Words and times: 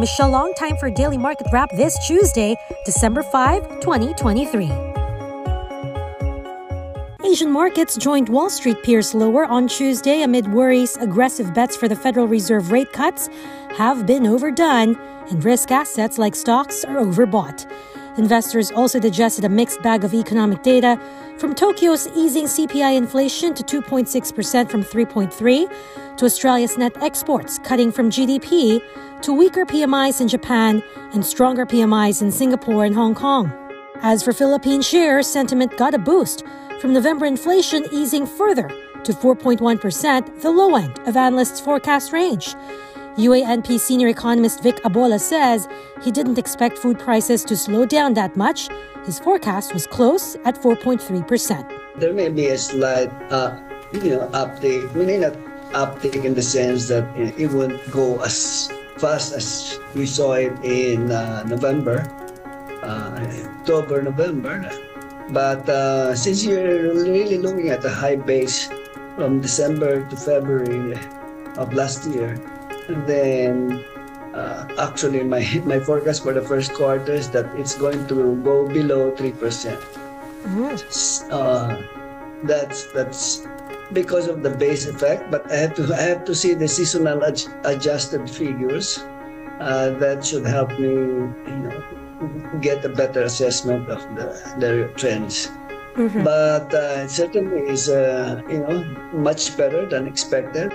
Michelle 0.00 0.30
Long 0.30 0.54
time 0.54 0.78
for 0.78 0.88
Daily 0.88 1.18
Market 1.18 1.46
Wrap 1.52 1.68
this 1.72 1.94
Tuesday, 2.06 2.56
December 2.86 3.22
5, 3.22 3.80
2023. 3.80 4.72
Asian 7.22 7.52
markets 7.52 7.98
joined 7.98 8.30
Wall 8.30 8.48
Street 8.48 8.82
peers 8.82 9.12
lower 9.14 9.44
on 9.44 9.68
Tuesday 9.68 10.22
amid 10.22 10.50
worries 10.54 10.96
aggressive 10.96 11.52
bets 11.52 11.76
for 11.76 11.86
the 11.86 11.94
Federal 11.94 12.26
Reserve 12.26 12.72
rate 12.72 12.90
cuts 12.94 13.28
have 13.76 14.06
been 14.06 14.26
overdone 14.26 14.98
and 15.28 15.44
risk 15.44 15.70
assets 15.70 16.16
like 16.16 16.34
stocks 16.34 16.82
are 16.82 16.96
overbought. 16.96 17.70
Investors 18.20 18.70
also 18.70 19.00
digested 19.00 19.46
a 19.46 19.48
mixed 19.48 19.80
bag 19.80 20.04
of 20.04 20.12
economic 20.12 20.62
data 20.62 21.00
from 21.38 21.54
Tokyo's 21.54 22.06
easing 22.08 22.44
CPI 22.44 22.94
inflation 22.94 23.54
to 23.54 23.62
2.6% 23.62 24.70
from 24.70 24.82
3.3 24.82 26.16
to 26.18 26.24
Australia's 26.26 26.76
net 26.76 26.94
exports 27.02 27.58
cutting 27.60 27.90
from 27.90 28.10
GDP 28.10 28.82
to 29.22 29.32
weaker 29.32 29.64
PMIs 29.64 30.20
in 30.20 30.28
Japan 30.28 30.82
and 31.14 31.24
stronger 31.24 31.64
PMIs 31.64 32.20
in 32.20 32.30
Singapore 32.30 32.84
and 32.84 32.94
Hong 32.94 33.14
Kong. 33.14 33.50
As 34.02 34.22
for 34.22 34.34
Philippine 34.34 34.82
shares, 34.82 35.26
sentiment 35.26 35.78
got 35.78 35.94
a 35.94 35.98
boost 35.98 36.44
from 36.78 36.92
November 36.92 37.24
inflation 37.24 37.86
easing 37.90 38.26
further 38.26 38.68
to 39.04 39.12
4.1%, 39.14 40.42
the 40.42 40.50
low 40.50 40.76
end 40.76 40.98
of 41.08 41.16
analysts' 41.16 41.58
forecast 41.58 42.12
range. 42.12 42.54
UA&P 43.16 43.78
senior 43.78 44.08
economist 44.08 44.62
Vic 44.62 44.76
Abola 44.84 45.20
says 45.20 45.68
he 46.02 46.10
didn't 46.10 46.38
expect 46.38 46.78
food 46.78 46.98
prices 46.98 47.44
to 47.44 47.56
slow 47.56 47.84
down 47.84 48.14
that 48.14 48.36
much. 48.36 48.68
His 49.04 49.18
forecast 49.18 49.74
was 49.74 49.86
close 49.86 50.36
at 50.44 50.60
4.3%. 50.60 51.80
There 51.96 52.12
may 52.12 52.28
be 52.28 52.46
a 52.48 52.58
slight, 52.58 53.10
uh, 53.30 53.58
you 53.92 54.10
know, 54.10 54.28
uptick. 54.32 54.92
We 54.94 55.04
may 55.04 55.18
not 55.18 55.34
uptick 55.72 56.24
in 56.24 56.34
the 56.34 56.42
sense 56.42 56.88
that 56.88 57.04
it 57.16 57.50
won't 57.50 57.78
go 57.90 58.20
as 58.22 58.70
fast 58.98 59.32
as 59.32 59.78
we 59.94 60.06
saw 60.06 60.34
it 60.34 60.52
in 60.62 61.10
uh, 61.10 61.42
November, 61.44 62.06
uh, 62.82 63.26
October, 63.58 64.02
November. 64.02 64.70
But 65.30 65.68
uh, 65.68 66.14
since 66.14 66.44
you're 66.44 66.94
really 66.94 67.38
looking 67.38 67.70
at 67.70 67.84
a 67.84 67.90
high 67.90 68.16
base 68.16 68.68
from 69.16 69.40
December 69.40 70.08
to 70.08 70.16
February 70.16 70.98
of 71.56 71.72
last 71.72 72.06
year, 72.10 72.38
then 73.06 73.84
uh, 74.34 74.66
actually 74.78 75.22
my 75.24 75.42
my 75.64 75.80
forecast 75.80 76.22
for 76.22 76.32
the 76.32 76.42
first 76.42 76.72
quarter 76.74 77.12
is 77.12 77.30
that 77.30 77.46
it's 77.58 77.74
going 77.74 78.06
to 78.08 78.36
go 78.42 78.68
below 78.68 79.14
three 79.16 79.32
percent. 79.32 79.80
Mm-hmm. 80.46 81.32
Uh, 81.32 81.76
that's 82.44 82.86
that's 82.92 83.46
because 83.92 84.28
of 84.28 84.42
the 84.42 84.50
base 84.50 84.86
effect. 84.86 85.30
But 85.30 85.50
I 85.50 85.56
have 85.56 85.74
to 85.74 85.94
I 85.94 86.02
have 86.02 86.24
to 86.24 86.34
see 86.34 86.54
the 86.54 86.68
seasonal 86.68 87.24
ad- 87.24 87.42
adjusted 87.64 88.28
figures. 88.30 88.98
Uh, 89.60 89.90
that 90.00 90.24
should 90.24 90.46
help 90.46 90.70
me, 90.80 90.88
you 90.88 91.58
know, 91.60 91.84
get 92.62 92.82
a 92.84 92.88
better 92.88 93.22
assessment 93.28 93.90
of 93.90 94.00
the 94.16 94.32
the 94.58 94.88
trends. 94.96 95.52
Mm-hmm. 95.96 96.24
But 96.24 96.72
uh, 96.72 97.04
it 97.04 97.10
certainly 97.10 97.68
is, 97.68 97.90
uh, 97.90 98.40
you 98.48 98.60
know, 98.60 98.80
much 99.12 99.56
better 99.58 99.84
than 99.84 100.06
expected. 100.06 100.72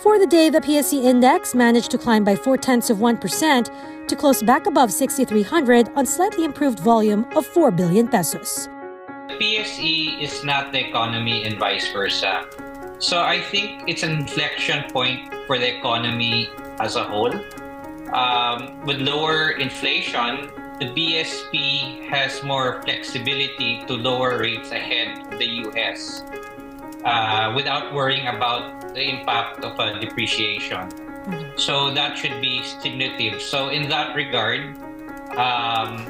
For 0.00 0.18
the 0.18 0.26
day, 0.26 0.48
the 0.48 0.60
PSE 0.60 1.04
index 1.04 1.54
managed 1.54 1.90
to 1.90 1.98
climb 1.98 2.24
by 2.24 2.34
four 2.34 2.56
tenths 2.56 2.90
of 2.90 2.98
1% 2.98 4.08
to 4.08 4.16
close 4.16 4.42
back 4.42 4.66
above 4.66 4.92
6,300 4.92 5.90
on 5.94 6.06
slightly 6.06 6.44
improved 6.44 6.80
volume 6.80 7.26
of 7.36 7.46
4 7.46 7.70
billion 7.70 8.08
pesos. 8.08 8.68
PSE 9.28 10.20
is 10.20 10.44
not 10.44 10.72
the 10.72 10.88
economy 10.88 11.44
and 11.44 11.58
vice 11.58 11.92
versa. 11.92 12.46
So 12.98 13.22
I 13.22 13.40
think 13.40 13.84
it's 13.86 14.02
an 14.02 14.12
inflection 14.12 14.90
point 14.90 15.32
for 15.46 15.58
the 15.58 15.76
economy 15.78 16.48
as 16.80 16.96
a 16.96 17.04
whole. 17.04 17.34
Um, 18.12 18.84
with 18.84 18.98
lower 18.98 19.50
inflation, 19.50 20.50
the 20.80 20.86
BSP 20.86 22.08
has 22.08 22.42
more 22.42 22.82
flexibility 22.82 23.84
to 23.86 23.94
lower 23.94 24.38
rates 24.38 24.70
ahead 24.70 25.32
of 25.32 25.38
the 25.38 25.46
US 25.68 26.24
uh, 27.04 27.52
without 27.54 27.92
worrying 27.92 28.28
about 28.28 28.94
the 28.94 29.02
impact 29.02 29.64
of 29.64 29.78
a 29.78 29.98
depreciation. 29.98 30.88
Mm-hmm. 30.88 31.58
So 31.58 31.92
that 31.94 32.18
should 32.18 32.40
be 32.40 32.62
stimulative. 32.62 33.40
So 33.40 33.68
in 33.68 33.88
that 33.88 34.14
regard, 34.14 34.76
um, 35.36 36.06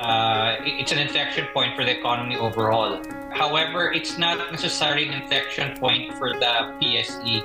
uh, 0.00 0.56
it's 0.60 0.92
an 0.92 0.98
inflection 0.98 1.46
point 1.52 1.76
for 1.76 1.84
the 1.84 1.98
economy 1.98 2.36
overall. 2.36 3.02
However, 3.30 3.92
it's 3.92 4.18
not 4.18 4.52
necessarily 4.52 5.08
an 5.08 5.14
inflection 5.14 5.76
point 5.76 6.14
for 6.14 6.30
the 6.30 6.76
PSE. 6.80 7.42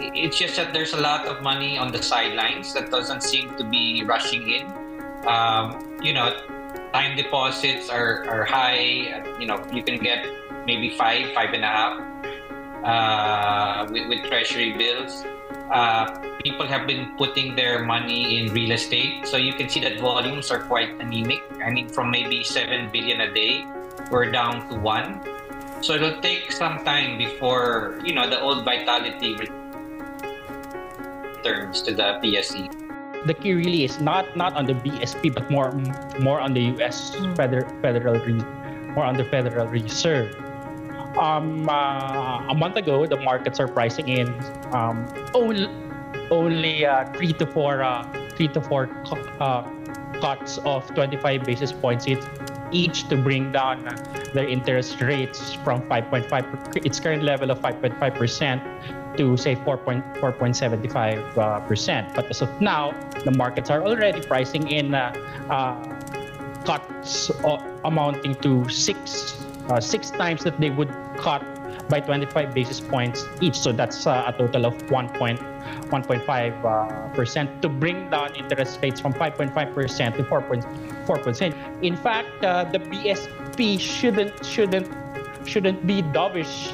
It's 0.00 0.38
just 0.38 0.56
that 0.56 0.72
there's 0.72 0.92
a 0.92 1.00
lot 1.00 1.26
of 1.26 1.42
money 1.42 1.78
on 1.78 1.92
the 1.92 2.02
sidelines 2.02 2.74
that 2.74 2.90
doesn't 2.90 3.22
seem 3.22 3.56
to 3.56 3.64
be 3.64 4.02
rushing 4.04 4.50
in. 4.50 4.66
Um, 5.26 5.98
you 6.02 6.12
know, 6.12 6.34
time 6.92 7.16
deposits 7.16 7.88
are, 7.88 8.24
are 8.28 8.44
high. 8.44 9.22
You 9.38 9.46
know, 9.46 9.64
you 9.72 9.82
can 9.82 9.98
get 9.98 10.26
maybe 10.66 10.90
five, 10.96 11.32
five 11.32 11.52
and 11.52 11.64
a 11.64 11.68
half 11.68 12.00
uh, 12.84 13.88
with, 13.90 14.08
with 14.08 14.24
treasury 14.28 14.72
bills. 14.76 15.24
Uh, 15.72 16.04
people 16.44 16.66
have 16.66 16.86
been 16.86 17.16
putting 17.16 17.56
their 17.56 17.82
money 17.84 18.38
in 18.38 18.52
real 18.52 18.72
estate. 18.72 19.26
So 19.26 19.36
you 19.36 19.54
can 19.54 19.68
see 19.68 19.80
that 19.80 19.98
volumes 19.98 20.50
are 20.50 20.60
quite 20.60 21.00
anemic. 21.00 21.40
I 21.64 21.70
mean, 21.70 21.88
from 21.88 22.10
maybe 22.10 22.44
7 22.44 22.90
billion 22.92 23.20
a 23.22 23.32
day, 23.32 23.64
we're 24.10 24.30
down 24.30 24.68
to 24.68 24.76
1. 24.76 25.82
So 25.82 25.94
it'll 25.94 26.20
take 26.20 26.52
some 26.52 26.84
time 26.84 27.18
before, 27.18 28.00
you 28.04 28.14
know, 28.14 28.28
the 28.28 28.40
old 28.40 28.64
vitality 28.64 29.36
returns 31.44 31.82
to 31.82 31.94
the 31.94 32.20
PSE. 32.20 32.68
The 33.26 33.34
key 33.34 33.54
really 33.54 33.84
is 33.84 34.00
not 34.00 34.36
not 34.36 34.52
on 34.52 34.68
the 34.68 34.76
BSP, 34.76 35.32
but 35.32 35.48
more 35.48 35.72
more 36.20 36.40
on 36.40 36.52
the 36.52 36.76
U.S. 36.76 37.16
Hmm. 37.16 37.32
Federal 37.32 37.64
Federal 37.80 38.20
more 38.92 39.08
on 39.08 39.16
the 39.16 39.24
Federal 39.24 39.64
Reserve 39.68 40.43
um, 41.18 41.68
uh, 41.68 42.46
a 42.48 42.54
month 42.54 42.76
ago, 42.76 43.06
the 43.06 43.16
markets 43.16 43.60
are 43.60 43.68
pricing 43.68 44.08
in 44.08 44.28
um, 44.72 45.06
only, 45.34 45.68
only 46.30 46.86
uh, 46.86 47.04
three 47.12 47.32
to 47.34 47.46
four, 47.46 47.82
uh, 47.82 48.04
three 48.36 48.48
to 48.48 48.60
four 48.60 48.90
uh, 49.40 49.62
cuts 50.20 50.58
of 50.58 50.86
25 50.94 51.44
basis 51.44 51.72
points 51.72 52.06
each, 52.72 53.08
to 53.08 53.16
bring 53.16 53.52
down 53.52 53.84
their 54.32 54.48
interest 54.48 55.00
rates 55.00 55.54
from 55.62 55.82
5.5 55.82 56.84
its 56.84 56.98
current 56.98 57.22
level 57.22 57.50
of 57.50 57.60
5.5 57.60 58.14
percent 58.14 58.62
to 59.16 59.36
say 59.36 59.54
4.4.75 59.54 61.38
uh, 61.38 61.60
percent. 61.60 62.12
But 62.16 62.26
as 62.30 62.42
of 62.42 62.60
now, 62.60 62.90
the 63.24 63.30
markets 63.30 63.70
are 63.70 63.84
already 63.84 64.20
pricing 64.20 64.68
in 64.70 64.92
uh, 64.92 65.12
cuts 66.64 67.30
amounting 67.84 68.34
to 68.36 68.68
six 68.68 69.44
uh, 69.68 69.80
six 69.80 70.10
times 70.10 70.44
that 70.44 70.58
they 70.60 70.70
would 70.70 70.90
cut 71.16 71.42
by 71.88 72.00
25 72.00 72.54
basis 72.54 72.80
points 72.80 73.24
each. 73.40 73.58
So 73.58 73.72
that's 73.72 74.06
uh, 74.06 74.24
a 74.26 74.32
total 74.32 74.66
of 74.66 74.74
1.1.5 74.86 76.64
uh, 76.64 77.14
percent 77.14 77.62
to 77.62 77.68
bring 77.68 78.10
down 78.10 78.34
interest 78.34 78.80
rates 78.82 79.00
from 79.00 79.12
5.5 79.12 79.74
percent 79.74 80.16
to 80.16 80.24
4.4 80.24 81.22
percent. 81.22 81.54
In 81.82 81.96
fact, 81.96 82.44
uh, 82.44 82.64
the 82.64 82.78
BSP 82.78 83.78
shouldn't 83.80 84.44
shouldn't 84.44 84.88
shouldn't 85.46 85.86
be 85.86 86.02
dovish 86.02 86.72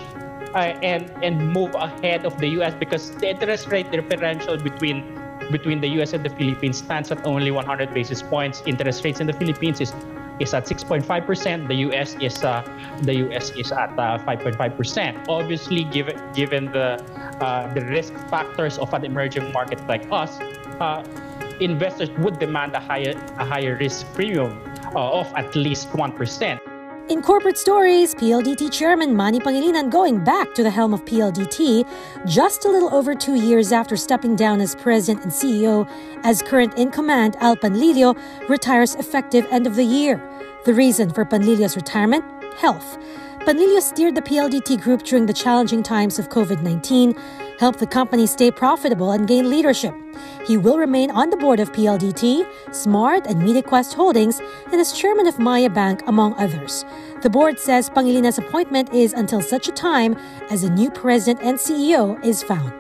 uh, 0.55 0.75
and 0.83 1.11
and 1.23 1.53
move 1.53 1.75
ahead 1.75 2.25
of 2.25 2.39
the 2.39 2.49
U.S. 2.61 2.75
because 2.75 3.11
the 3.17 3.31
interest 3.31 3.69
rate 3.69 3.91
differential 3.91 4.57
between 4.57 5.19
between 5.51 5.81
the 5.81 5.89
U.S. 5.99 6.13
and 6.13 6.25
the 6.25 6.31
Philippines 6.31 6.79
stands 6.79 7.11
at 7.11 7.25
only 7.27 7.51
100 7.51 7.93
basis 7.93 8.23
points. 8.23 8.63
Interest 8.67 9.05
rates 9.05 9.21
in 9.21 9.27
the 9.27 9.33
Philippines 9.33 9.81
is 9.81 9.93
is 10.41 10.55
at 10.55 10.67
6.5%. 10.67 11.69
The 11.69 11.75
US 11.87 12.17
is 12.21 12.43
uh, 12.43 12.65
the 13.03 13.15
US 13.29 13.51
is 13.53 13.71
at 13.73 13.93
uh, 13.99 14.19
5.5%. 14.25 15.29
Obviously, 15.29 15.85
given 15.85 16.17
given 16.33 16.73
the 16.73 16.99
uh, 17.41 17.73
the 17.75 17.85
risk 17.87 18.13
factors 18.29 18.79
of 18.79 18.93
an 18.95 19.05
emerging 19.05 19.53
market 19.53 19.79
like 19.87 20.05
us, 20.11 20.41
uh, 20.81 21.05
investors 21.61 22.11
would 22.19 22.39
demand 22.39 22.75
a 22.75 22.81
higher 22.81 23.13
a 23.39 23.45
higher 23.45 23.77
risk 23.77 24.07
premium 24.15 24.59
uh, 24.97 25.21
of 25.21 25.33
at 25.37 25.55
least 25.55 25.95
one 25.95 26.13
percent. 26.13 26.61
In 27.11 27.23
corporate 27.23 27.59
stories, 27.59 28.15
PLDT 28.15 28.71
Chairman 28.71 29.17
Manny 29.17 29.41
Pangilinan 29.41 29.91
going 29.91 30.23
back 30.23 30.55
to 30.55 30.63
the 30.63 30.71
helm 30.71 30.95
of 30.95 31.05
PLDT 31.05 31.85
just 32.25 32.65
a 32.65 32.69
little 32.69 32.95
over 32.95 33.17
two 33.17 33.35
years 33.35 33.73
after 33.73 33.97
stepping 33.97 34.37
down 34.37 34.61
as 34.61 34.77
president 34.77 35.25
and 35.25 35.33
CEO, 35.33 35.91
as 36.23 36.41
current 36.41 36.73
in 36.79 36.93
command 36.93 37.35
Al 37.41 37.57
Panlilio 37.57 38.17
retires 38.49 38.95
effective 38.95 39.45
end 39.51 39.67
of 39.67 39.75
the 39.75 39.83
year. 39.83 40.23
The 40.67 40.73
reason 40.73 41.11
for 41.11 41.25
Panlilio's 41.25 41.75
retirement? 41.75 42.25
Health. 42.59 42.97
Panlilio 43.41 43.81
steered 43.81 44.15
the 44.15 44.23
PLDT 44.23 44.83
group 44.83 45.03
during 45.03 45.25
the 45.25 45.33
challenging 45.33 45.83
times 45.83 46.19
of 46.19 46.29
COVID 46.29 46.63
19, 46.63 47.15
helped 47.59 47.79
the 47.79 47.87
company 47.87 48.27
stay 48.27 48.51
profitable, 48.51 49.13
and 49.13 49.27
gain 49.27 49.49
leadership. 49.49 49.95
He 50.47 50.59
will 50.59 50.77
remain 50.77 51.11
on 51.11 51.31
the 51.31 51.39
board 51.39 51.59
of 51.59 51.73
PLDT, 51.73 52.47
Smart, 52.71 53.27
and 53.27 53.41
MediaQuest 53.41 53.95
Holdings, 53.95 54.41
and 54.67 54.75
as 54.75 54.93
chairman 54.93 55.27
of 55.27 55.39
Maya 55.39 55.71
Bank, 55.71 56.03
among 56.07 56.35
others. 56.35 56.85
The 57.23 57.31
board 57.31 57.59
says 57.59 57.89
Pangilinan 57.89 58.37
appointment 58.37 58.93
is 58.93 59.15
until 59.15 59.41
such 59.41 59.69
a 59.69 59.73
time 59.73 60.17
as 60.51 60.63
a 60.63 60.71
new 60.71 60.91
president 60.91 61.41
and 61.43 61.57
CEO 61.57 62.23
is 62.23 62.43
found. 62.43 62.80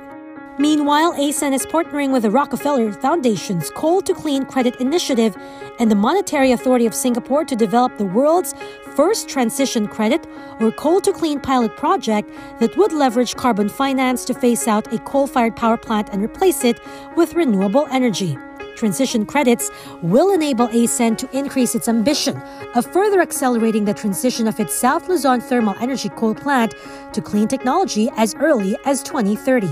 Meanwhile, 0.60 1.14
ACEN 1.14 1.54
is 1.54 1.64
partnering 1.64 2.12
with 2.12 2.24
the 2.24 2.30
Rockefeller 2.30 2.92
Foundation's 2.92 3.70
Coal 3.70 4.02
to 4.02 4.12
Clean 4.12 4.44
Credit 4.44 4.76
Initiative 4.78 5.34
and 5.78 5.90
the 5.90 5.94
Monetary 5.94 6.52
Authority 6.52 6.84
of 6.84 6.94
Singapore 6.94 7.46
to 7.46 7.56
develop 7.56 7.96
the 7.96 8.04
world's 8.04 8.52
first 8.94 9.26
transition 9.26 9.88
credit 9.88 10.26
or 10.60 10.70
coal 10.70 11.00
to 11.00 11.14
clean 11.14 11.40
pilot 11.40 11.74
project 11.78 12.30
that 12.58 12.76
would 12.76 12.92
leverage 12.92 13.36
carbon 13.36 13.70
finance 13.70 14.22
to 14.26 14.34
phase 14.34 14.68
out 14.68 14.92
a 14.92 14.98
coal 14.98 15.26
fired 15.26 15.56
power 15.56 15.78
plant 15.78 16.10
and 16.12 16.22
replace 16.22 16.62
it 16.62 16.78
with 17.16 17.32
renewable 17.32 17.86
energy 17.90 18.36
transition 18.80 19.26
credits 19.26 19.70
will 20.00 20.32
enable 20.32 20.66
ACEN 20.70 21.14
to 21.14 21.28
increase 21.36 21.74
its 21.74 21.86
ambition 21.86 22.34
of 22.74 22.90
further 22.90 23.20
accelerating 23.20 23.84
the 23.84 23.92
transition 23.92 24.48
of 24.48 24.58
its 24.58 24.74
South 24.74 25.06
Luzon 25.06 25.38
thermal 25.38 25.74
energy 25.80 26.08
coal 26.08 26.34
plant 26.34 26.74
to 27.12 27.20
clean 27.20 27.46
technology 27.46 28.08
as 28.16 28.34
early 28.36 28.74
as 28.86 29.02
2030. 29.02 29.68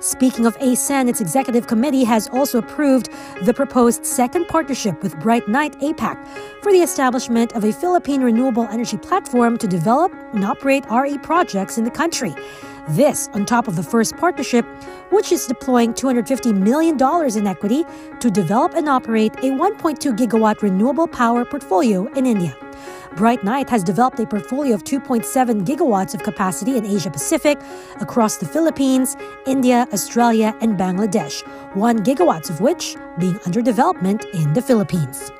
Speaking 0.00 0.46
of 0.46 0.56
ACEN, 0.58 1.06
its 1.06 1.20
executive 1.20 1.66
committee 1.66 2.04
has 2.04 2.28
also 2.28 2.58
approved 2.58 3.10
the 3.42 3.52
proposed 3.52 4.06
second 4.06 4.48
partnership 4.48 5.02
with 5.02 5.14
BrightNight 5.16 5.78
APAC 5.82 6.16
for 6.62 6.72
the 6.72 6.80
establishment 6.80 7.52
of 7.52 7.62
a 7.62 7.72
Philippine 7.72 8.22
renewable 8.22 8.66
energy 8.68 8.96
platform 8.96 9.58
to 9.58 9.66
develop 9.66 10.14
and 10.32 10.46
operate 10.46 10.84
RE 10.90 11.18
projects 11.18 11.76
in 11.76 11.84
the 11.84 11.90
country. 11.90 12.34
This 12.88 13.28
on 13.32 13.44
top 13.44 13.66
of 13.66 13.74
the 13.74 13.82
first 13.82 14.16
partnership, 14.16 14.64
which 15.10 15.32
is 15.32 15.46
deploying 15.46 15.92
$250 15.92 16.54
million 16.56 16.96
in 17.36 17.46
equity 17.46 17.84
to 18.20 18.30
develop 18.30 18.74
and 18.74 18.88
operate 18.88 19.34
a 19.36 19.50
1.2 19.50 20.16
gigawatt 20.16 20.62
renewable 20.62 21.08
power 21.08 21.44
portfolio 21.44 22.06
in 22.14 22.26
India. 22.26 22.56
BrightNight 23.16 23.68
has 23.70 23.82
developed 23.82 24.20
a 24.20 24.26
portfolio 24.26 24.74
of 24.74 24.84
2.7 24.84 25.64
gigawatts 25.64 26.14
of 26.14 26.22
capacity 26.22 26.76
in 26.76 26.84
Asia 26.84 27.10
Pacific 27.10 27.58
across 28.00 28.36
the 28.36 28.46
Philippines, 28.46 29.16
India, 29.46 29.88
Australia, 29.92 30.54
and 30.60 30.78
Bangladesh, 30.78 31.42
1 31.74 32.04
gigawatts 32.04 32.50
of 32.50 32.60
which 32.60 32.94
being 33.18 33.40
under 33.46 33.62
development 33.62 34.26
in 34.34 34.52
the 34.52 34.62
Philippines. 34.62 35.32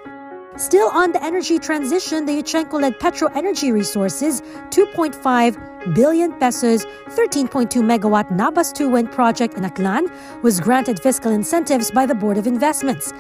Still 0.57 0.89
on 0.89 1.13
the 1.13 1.23
energy 1.23 1.59
transition, 1.59 2.25
the 2.25 2.33
Yuchengco 2.33 2.81
led 2.81 2.99
Petro 2.99 3.29
Energy 3.35 3.73
Resources 3.73 4.41
2.5 4.71 5.95
billion 5.95 6.33
pesos 6.39 6.87
13.2 7.09 7.69
megawatt 7.83 8.31
Nabas 8.31 8.73
2 8.73 8.89
wind 8.89 9.13
project 9.13 9.59
in 9.59 9.65
Aklan 9.65 10.11
was 10.43 10.59
granted 10.59 10.99
fiscal 10.99 11.31
incentives 11.31 11.91
by 11.91 12.07
the 12.07 12.15
Board 12.15 12.39
of 12.39 12.47
Investments. 12.47 13.13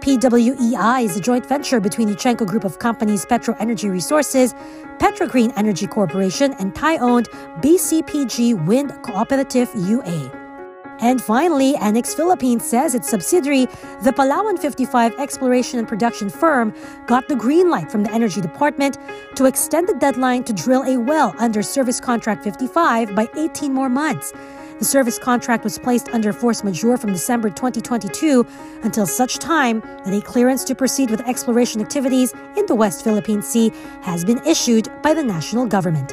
PWEI 0.00 1.04
is 1.04 1.16
a 1.16 1.20
joint 1.20 1.46
venture 1.46 1.80
between 1.80 2.08
Yuchengco 2.08 2.46
Group 2.46 2.64
of 2.64 2.78
Companies 2.80 3.24
Petro 3.24 3.56
Energy 3.58 3.88
Resources, 3.88 4.52
Petrogreen 4.98 5.54
Energy 5.56 5.86
Corporation, 5.86 6.52
and 6.58 6.74
Thai-owned 6.74 7.30
BCPG 7.62 8.66
Wind 8.66 8.92
Cooperative 9.02 9.70
UA. 9.74 10.43
And 11.00 11.20
finally, 11.20 11.76
Annex 11.76 12.14
Philippines 12.14 12.64
says 12.64 12.94
its 12.94 13.08
subsidiary, 13.08 13.66
the 14.02 14.12
Palawan 14.12 14.58
55 14.58 15.18
exploration 15.18 15.78
and 15.78 15.88
production 15.88 16.30
firm, 16.30 16.74
got 17.06 17.28
the 17.28 17.36
green 17.36 17.70
light 17.70 17.90
from 17.90 18.04
the 18.04 18.12
Energy 18.12 18.40
Department 18.40 18.98
to 19.34 19.46
extend 19.46 19.88
the 19.88 19.94
deadline 19.94 20.44
to 20.44 20.52
drill 20.52 20.82
a 20.82 20.96
well 20.96 21.34
under 21.38 21.62
Service 21.62 22.00
Contract 22.00 22.44
55 22.44 23.14
by 23.14 23.28
18 23.36 23.72
more 23.72 23.88
months. 23.88 24.32
The 24.78 24.84
service 24.84 25.18
contract 25.18 25.62
was 25.62 25.78
placed 25.78 26.08
under 26.08 26.32
force 26.32 26.64
majeure 26.64 26.96
from 26.96 27.12
December 27.12 27.48
2022 27.48 28.44
until 28.82 29.06
such 29.06 29.38
time 29.38 29.80
that 30.04 30.12
a 30.12 30.20
clearance 30.20 30.64
to 30.64 30.74
proceed 30.74 31.10
with 31.10 31.20
exploration 31.28 31.80
activities 31.80 32.34
in 32.56 32.66
the 32.66 32.74
West 32.74 33.04
Philippine 33.04 33.40
Sea 33.40 33.72
has 34.02 34.24
been 34.24 34.44
issued 34.44 34.90
by 35.02 35.14
the 35.14 35.22
national 35.22 35.66
government. 35.66 36.12